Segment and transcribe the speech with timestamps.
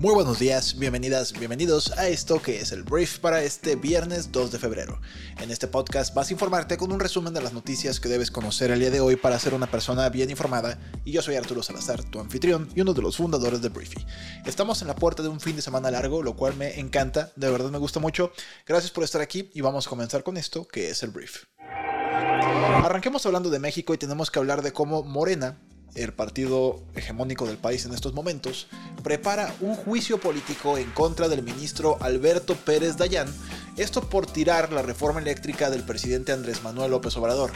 [0.00, 4.52] Muy buenos días, bienvenidas, bienvenidos a esto que es el brief para este viernes 2
[4.52, 5.00] de febrero.
[5.40, 8.70] En este podcast vas a informarte con un resumen de las noticias que debes conocer
[8.70, 12.04] el día de hoy para ser una persona bien informada y yo soy Arturo Salazar,
[12.04, 14.06] tu anfitrión y uno de los fundadores de Briefy.
[14.46, 17.50] Estamos en la puerta de un fin de semana largo, lo cual me encanta, de
[17.50, 18.30] verdad me gusta mucho.
[18.68, 21.46] Gracias por estar aquí y vamos a comenzar con esto que es el brief.
[21.58, 25.58] Arranquemos hablando de México y tenemos que hablar de cómo Morena
[26.02, 28.68] el partido hegemónico del país en estos momentos,
[29.02, 33.28] prepara un juicio político en contra del ministro Alberto Pérez Dayán,
[33.76, 37.50] esto por tirar la reforma eléctrica del presidente Andrés Manuel López Obrador,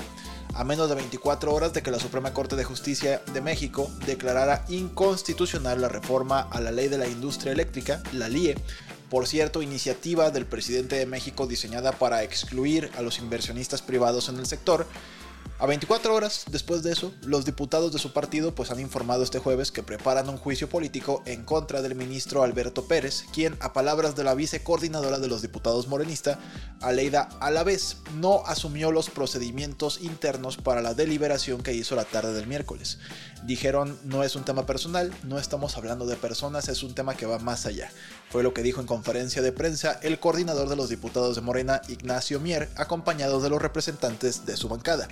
[0.55, 4.65] a menos de 24 horas de que la Suprema Corte de Justicia de México declarara
[4.69, 8.57] inconstitucional la reforma a la ley de la industria eléctrica, la LIE,
[9.13, 14.39] por cierto, iniciativa del presidente de México diseñada para excluir a los inversionistas privados en
[14.39, 14.87] el sector,
[15.63, 19.39] a 24 horas después de eso, los diputados de su partido pues han informado este
[19.39, 24.17] jueves que preparan un juicio político en contra del ministro Alberto Pérez, quien a palabras
[24.17, 26.41] de la vicecoordinadora de los diputados morenista,
[26.81, 32.49] Aleida Alavés, no asumió los procedimientos internos para la deliberación que hizo la tarde del
[32.49, 32.99] miércoles.
[33.45, 37.27] Dijeron, no es un tema personal, no estamos hablando de personas, es un tema que
[37.27, 37.89] va más allá.
[38.31, 41.83] Fue lo que dijo en conferencia de prensa el coordinador de los diputados de Morena,
[41.89, 45.07] Ignacio Mier, acompañado de los representantes de su bancada.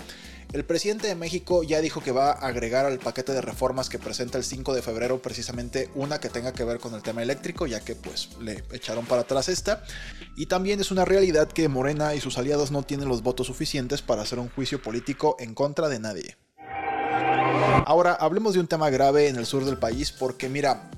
[0.52, 4.00] El presidente de México ya dijo que va a agregar al paquete de reformas que
[4.00, 7.66] presenta el 5 de febrero precisamente una que tenga que ver con el tema eléctrico,
[7.66, 9.84] ya que pues le echaron para atrás esta.
[10.36, 14.02] Y también es una realidad que Morena y sus aliados no tienen los votos suficientes
[14.02, 16.36] para hacer un juicio político en contra de nadie.
[17.86, 20.90] Ahora hablemos de un tema grave en el sur del país porque mira,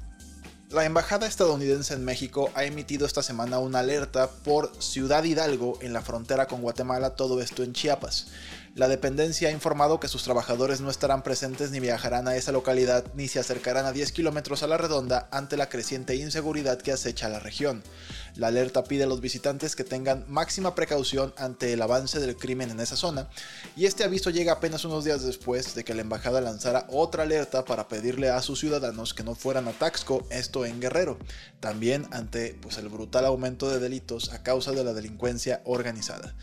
[0.71, 5.93] la Embajada estadounidense en México ha emitido esta semana una alerta por Ciudad Hidalgo en
[5.93, 8.29] la frontera con Guatemala, todo esto en Chiapas.
[8.75, 13.05] La dependencia ha informado que sus trabajadores no estarán presentes ni viajarán a esa localidad
[13.13, 17.29] ni se acercarán a 10 kilómetros a la redonda ante la creciente inseguridad que acecha
[17.29, 17.83] la región.
[18.35, 22.71] La alerta pide a los visitantes que tengan máxima precaución ante el avance del crimen
[22.71, 23.29] en esa zona,
[23.77, 27.67] y este aviso llega apenas unos días después de que la embajada lanzara otra alerta
[27.67, 31.19] para pedirle a sus ciudadanos que no fueran a Taxco, esto en Guerrero,
[31.61, 36.35] también ante pues, el brutal aumento de delitos a causa de la delincuencia organizada.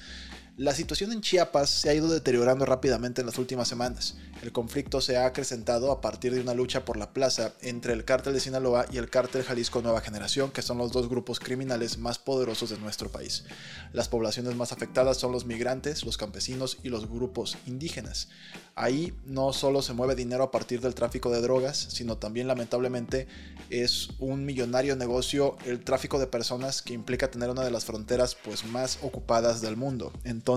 [0.60, 4.18] La situación en Chiapas se ha ido deteriorando rápidamente en las últimas semanas.
[4.42, 8.04] El conflicto se ha acrecentado a partir de una lucha por la plaza entre el
[8.04, 11.98] cártel de Sinaloa y el cártel Jalisco Nueva Generación, que son los dos grupos criminales
[11.98, 13.46] más poderosos de nuestro país.
[13.94, 18.28] Las poblaciones más afectadas son los migrantes, los campesinos y los grupos indígenas.
[18.76, 23.28] Ahí no solo se mueve dinero a partir del tráfico de drogas, sino también lamentablemente
[23.70, 28.36] es un millonario negocio el tráfico de personas que implica tener una de las fronteras
[28.36, 30.12] pues más ocupadas del mundo.
[30.24, 30.49] Entonces,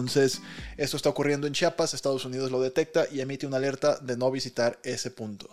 [0.77, 4.31] esto está ocurriendo en Chiapas, Estados Unidos lo detecta y emite una alerta de no
[4.31, 5.49] visitar ese punto.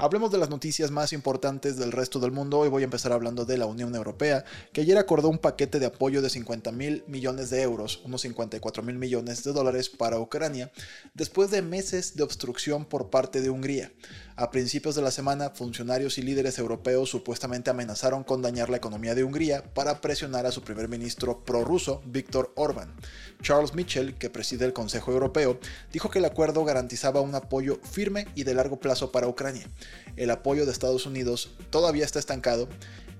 [0.00, 2.58] Hablemos de las noticias más importantes del resto del mundo.
[2.58, 5.86] Hoy voy a empezar hablando de la Unión Europea, que ayer acordó un paquete de
[5.86, 10.72] apoyo de 50 mil millones de euros, unos 54 mil millones de dólares para Ucrania,
[11.14, 13.92] después de meses de obstrucción por parte de Hungría.
[14.34, 19.14] A principios de la semana, funcionarios y líderes europeos supuestamente amenazaron con dañar la economía
[19.14, 22.94] de Hungría para presionar a su primer ministro prorruso, Víctor Orbán.
[23.42, 25.60] Charles Mitchell, que preside el Consejo Europeo,
[25.92, 29.68] dijo que el acuerdo garantizaba un apoyo firme y de largo plazo para Ucrania.
[30.16, 32.68] El apoyo de Estados Unidos todavía está estancado,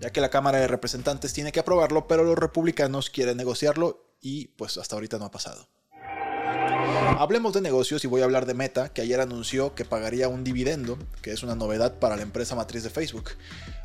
[0.01, 4.49] ya que la Cámara de Representantes tiene que aprobarlo, pero los republicanos quieren negociarlo y
[4.49, 5.69] pues hasta ahorita no ha pasado.
[7.03, 10.45] Hablemos de negocios y voy a hablar de Meta, que ayer anunció que pagaría un
[10.45, 13.31] dividendo, que es una novedad para la empresa matriz de Facebook.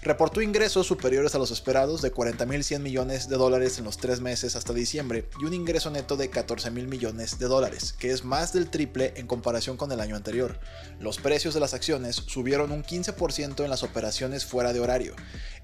[0.01, 4.55] Reportó ingresos superiores a los esperados de 40.100 millones de dólares en los tres meses
[4.55, 8.69] hasta diciembre y un ingreso neto de 14.000 millones de dólares, que es más del
[8.69, 10.59] triple en comparación con el año anterior.
[10.99, 15.15] Los precios de las acciones subieron un 15% en las operaciones fuera de horario.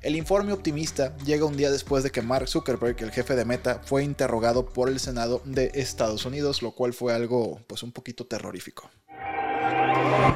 [0.01, 3.81] El informe optimista llega un día después de que Mark Zuckerberg, el jefe de Meta,
[3.85, 8.25] fue interrogado por el Senado de Estados Unidos, lo cual fue algo pues un poquito
[8.25, 8.89] terrorífico.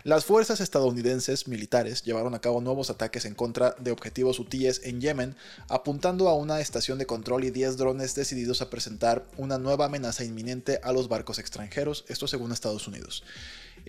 [0.03, 5.01] Las fuerzas estadounidenses militares llevaron a cabo nuevos ataques en contra de objetivos hutíes en
[5.01, 5.35] Yemen,
[5.67, 10.23] apuntando a una estación de control y 10 drones decididos a presentar una nueva amenaza
[10.23, 13.23] inminente a los barcos extranjeros, esto según Estados Unidos.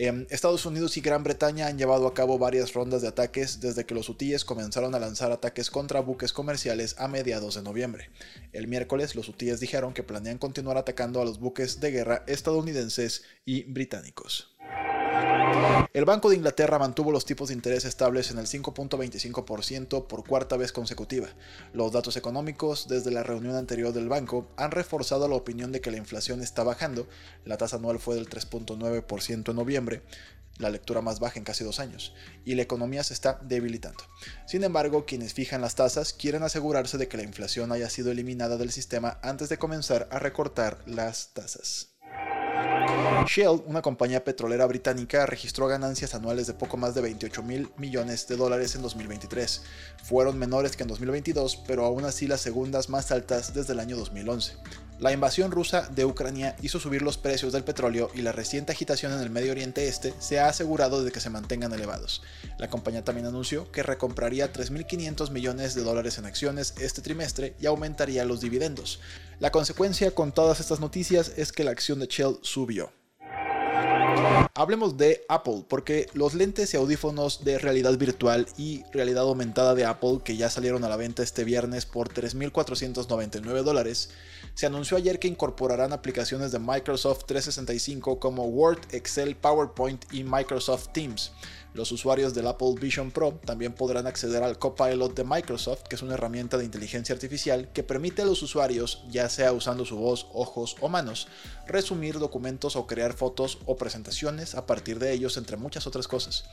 [0.00, 3.84] Em, Estados Unidos y Gran Bretaña han llevado a cabo varias rondas de ataques desde
[3.84, 8.08] que los hutíes comenzaron a lanzar ataques contra buques comerciales a mediados de noviembre.
[8.52, 13.24] El miércoles los hutíes dijeron que planean continuar atacando a los buques de guerra estadounidenses
[13.44, 14.56] y británicos.
[15.94, 20.56] El Banco de Inglaterra mantuvo los tipos de interés estables en el 5.25% por cuarta
[20.56, 21.28] vez consecutiva.
[21.72, 25.90] Los datos económicos desde la reunión anterior del banco han reforzado la opinión de que
[25.90, 27.08] la inflación está bajando.
[27.44, 30.02] La tasa anual fue del 3.9% en noviembre,
[30.58, 32.14] la lectura más baja en casi dos años,
[32.44, 34.04] y la economía se está debilitando.
[34.46, 38.56] Sin embargo, quienes fijan las tasas quieren asegurarse de que la inflación haya sido eliminada
[38.56, 41.97] del sistema antes de comenzar a recortar las tasas.
[43.26, 48.28] Shell, una compañía petrolera británica, registró ganancias anuales de poco más de 28 mil millones
[48.28, 49.62] de dólares en 2023.
[50.04, 53.96] Fueron menores que en 2022, pero aún así las segundas más altas desde el año
[53.96, 54.56] 2011.
[54.98, 59.12] La invasión rusa de Ucrania hizo subir los precios del petróleo y la reciente agitación
[59.12, 62.22] en el Medio Oriente Este se ha asegurado de que se mantengan elevados.
[62.58, 67.66] La compañía también anunció que recompraría 3.500 millones de dólares en acciones este trimestre y
[67.66, 69.00] aumentaría los dividendos.
[69.38, 72.90] La consecuencia con todas estas noticias es que la acción de Shell subió.
[74.54, 79.84] Hablemos de Apple, porque los lentes y audífonos de realidad virtual y realidad aumentada de
[79.84, 84.10] Apple, que ya salieron a la venta este viernes por 3.499 dólares,
[84.54, 90.88] se anunció ayer que incorporarán aplicaciones de Microsoft 365 como Word, Excel, PowerPoint y Microsoft
[90.92, 91.32] Teams.
[91.78, 96.02] Los usuarios del Apple Vision Pro también podrán acceder al Copilot de Microsoft, que es
[96.02, 100.26] una herramienta de inteligencia artificial que permite a los usuarios, ya sea usando su voz,
[100.32, 101.28] ojos o manos,
[101.68, 106.46] resumir documentos o crear fotos o presentaciones a partir de ellos, entre muchas otras cosas.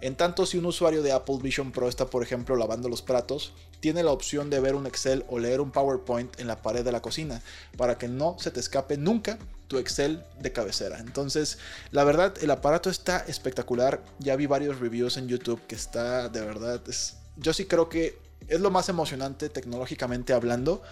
[0.00, 3.52] En tanto, si un usuario de Apple Vision Pro está, por ejemplo, lavando los platos,
[3.80, 6.92] tiene la opción de ver un Excel o leer un PowerPoint en la pared de
[6.92, 7.42] la cocina,
[7.76, 9.38] para que no se te escape nunca
[9.68, 11.00] tu Excel de cabecera.
[11.00, 11.58] Entonces,
[11.90, 14.02] la verdad, el aparato está espectacular.
[14.18, 16.82] Ya vi varios reviews en YouTube que está de verdad.
[16.88, 18.18] Es, yo sí creo que
[18.48, 20.82] es lo más emocionante tecnológicamente hablando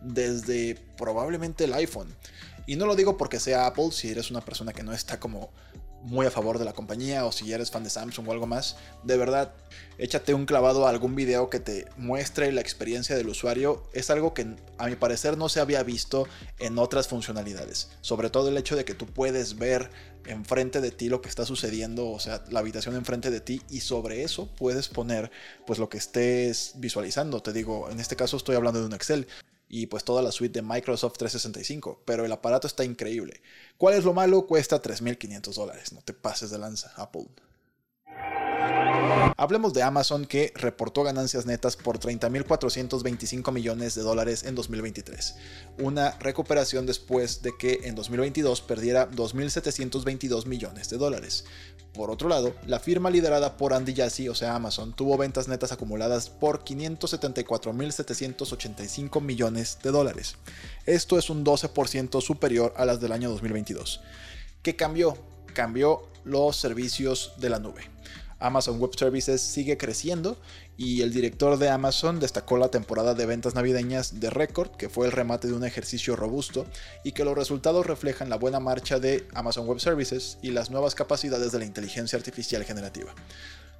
[0.00, 2.14] desde probablemente el iPhone.
[2.66, 5.50] Y no lo digo porque sea Apple, si eres una persona que no está como
[6.02, 8.76] muy a favor de la compañía o si eres fan de Samsung o algo más,
[9.04, 9.54] de verdad,
[9.98, 13.84] échate un clavado a algún video que te muestre la experiencia del usuario.
[13.92, 16.26] Es algo que a mi parecer no se había visto
[16.58, 17.90] en otras funcionalidades.
[18.00, 19.90] Sobre todo el hecho de que tú puedes ver
[20.26, 23.80] enfrente de ti lo que está sucediendo, o sea, la habitación enfrente de ti y
[23.80, 25.30] sobre eso puedes poner
[25.66, 27.42] pues lo que estés visualizando.
[27.42, 29.26] Te digo, en este caso estoy hablando de un Excel
[29.74, 33.40] y pues toda la suite de Microsoft 365, pero el aparato está increíble.
[33.78, 34.46] ¿Cuál es lo malo?
[34.46, 37.26] Cuesta 3.500 dólares, no te pases de lanza, Apple.
[39.38, 45.36] Hablemos de Amazon que reportó ganancias netas por 30.425 millones de dólares en 2023,
[45.78, 51.46] una recuperación después de que en 2022 perdiera 2.722 millones de dólares.
[51.92, 55.72] Por otro lado, la firma liderada por Andy Jassy, o sea Amazon, tuvo ventas netas
[55.72, 60.36] acumuladas por 574.785 millones de dólares.
[60.86, 64.00] Esto es un 12% superior a las del año 2022.
[64.62, 65.18] ¿Qué cambió?
[65.52, 67.82] Cambió los servicios de la nube.
[68.42, 70.36] Amazon Web Services sigue creciendo
[70.76, 75.06] y el director de Amazon destacó la temporada de ventas navideñas de récord, que fue
[75.06, 76.66] el remate de un ejercicio robusto
[77.04, 80.94] y que los resultados reflejan la buena marcha de Amazon Web Services y las nuevas
[80.94, 83.14] capacidades de la inteligencia artificial generativa.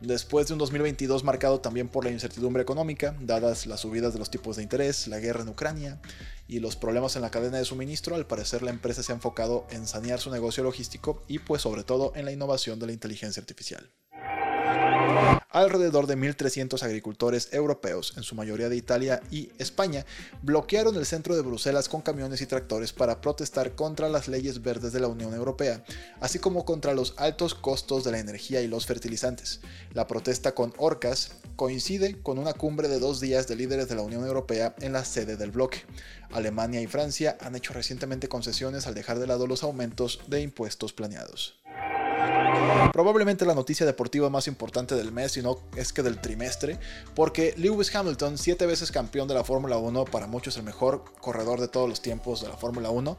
[0.02, 4.30] Después de un 2022 marcado también por la incertidumbre económica, dadas las subidas de los
[4.30, 6.00] tipos de interés, la guerra en Ucrania
[6.48, 9.64] y los problemas en la cadena de suministro, al parecer la empresa se ha enfocado
[9.70, 13.40] en sanear su negocio logístico y pues sobre todo en la innovación de la inteligencia
[13.40, 13.92] artificial.
[15.52, 20.06] Alrededor de 1.300 agricultores europeos, en su mayoría de Italia y España,
[20.40, 24.94] bloquearon el centro de Bruselas con camiones y tractores para protestar contra las leyes verdes
[24.94, 25.84] de la Unión Europea,
[26.20, 29.60] así como contra los altos costos de la energía y los fertilizantes.
[29.92, 34.02] La protesta con orcas coincide con una cumbre de dos días de líderes de la
[34.02, 35.82] Unión Europea en la sede del bloque.
[36.32, 40.94] Alemania y Francia han hecho recientemente concesiones al dejar de lado los aumentos de impuestos
[40.94, 41.61] planeados.
[42.92, 46.78] Probablemente la noticia deportiva más importante del mes, si no es que del trimestre,
[47.14, 51.60] porque Lewis Hamilton, siete veces campeón de la Fórmula 1, para muchos el mejor corredor
[51.60, 53.16] de todos los tiempos de la Fórmula 1,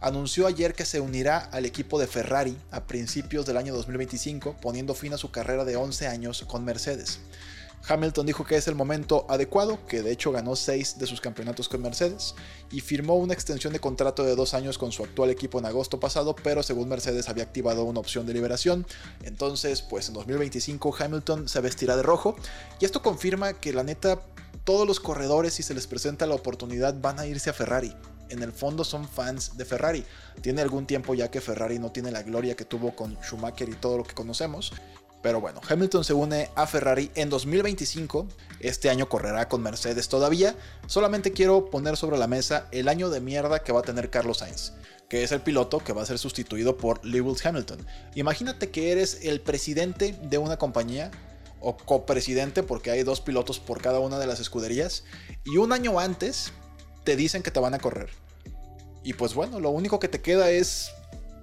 [0.00, 4.94] anunció ayer que se unirá al equipo de Ferrari a principios del año 2025, poniendo
[4.94, 7.20] fin a su carrera de 11 años con Mercedes.
[7.88, 11.68] Hamilton dijo que es el momento adecuado, que de hecho ganó 6 de sus campeonatos
[11.68, 12.34] con Mercedes,
[12.70, 16.00] y firmó una extensión de contrato de dos años con su actual equipo en agosto
[16.00, 18.86] pasado, pero según Mercedes había activado una opción de liberación.
[19.22, 22.36] Entonces, pues en 2025 Hamilton se vestirá de rojo,
[22.80, 24.20] y esto confirma que la neta,
[24.64, 27.94] todos los corredores, si se les presenta la oportunidad, van a irse a Ferrari
[28.28, 30.04] en el fondo son fans de Ferrari.
[30.40, 33.74] Tiene algún tiempo ya que Ferrari no tiene la gloria que tuvo con Schumacher y
[33.74, 34.72] todo lo que conocemos,
[35.26, 38.28] Pero bueno, Hamilton se une a Ferrari en 2025.
[38.60, 40.54] Este año correrá con Mercedes todavía.
[40.86, 44.38] Solamente quiero poner sobre la mesa el año de mierda que va a tener Carlos
[44.38, 44.74] Sainz,
[45.08, 47.84] que es el piloto que va a ser sustituido por Lewis Hamilton.
[48.14, 51.10] Imagínate que eres el presidente de una compañía
[51.58, 55.02] o copresidente, porque hay dos pilotos por cada una de las escuderías,
[55.44, 56.52] y un año antes
[57.02, 58.10] te dicen que te van a correr.
[59.02, 60.92] Y pues bueno, lo único que te queda es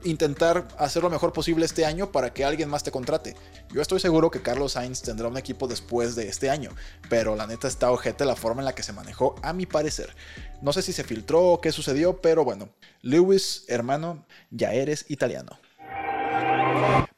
[0.05, 3.35] intentar hacer lo mejor posible este año para que alguien más te contrate.
[3.73, 6.71] Yo estoy seguro que Carlos Sainz tendrá un equipo después de este año,
[7.09, 10.15] pero la neta está ojete la forma en la que se manejó, a mi parecer.
[10.61, 12.69] No sé si se filtró o qué sucedió, pero bueno,
[13.01, 15.59] Lewis, hermano, ya eres italiano.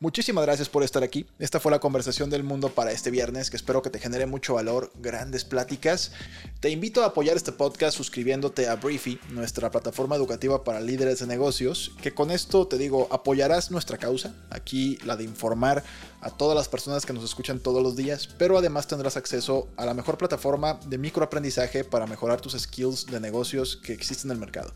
[0.05, 1.25] Muchísimas gracias por estar aquí.
[1.39, 4.53] Esta fue la conversación del mundo para este viernes, que espero que te genere mucho
[4.53, 6.11] valor, grandes pláticas.
[6.59, 11.25] Te invito a apoyar este podcast suscribiéndote a Briefy, nuestra plataforma educativa para líderes de
[11.25, 15.83] negocios, que con esto te digo, apoyarás nuestra causa, aquí la de informar
[16.21, 19.85] a todas las personas que nos escuchan todos los días, pero además tendrás acceso a
[19.85, 24.39] la mejor plataforma de microaprendizaje para mejorar tus skills de negocios que existen en el
[24.39, 24.71] mercado.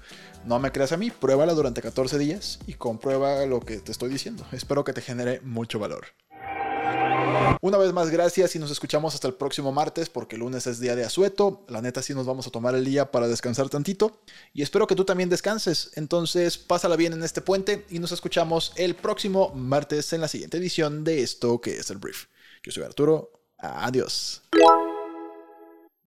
[0.45, 4.09] No me creas a mí, pruébala durante 14 días y comprueba lo que te estoy
[4.09, 4.45] diciendo.
[4.51, 6.07] Espero que te genere mucho valor.
[7.61, 10.79] Una vez más, gracias y nos escuchamos hasta el próximo martes porque el lunes es
[10.79, 11.65] día de asueto.
[11.67, 14.19] La neta sí nos vamos a tomar el día para descansar tantito
[14.53, 15.91] y espero que tú también descanses.
[15.95, 20.57] Entonces, pásala bien en este puente y nos escuchamos el próximo martes en la siguiente
[20.57, 22.25] edición de esto que es el brief.
[22.63, 23.31] Yo soy Arturo.
[23.57, 24.41] Adiós.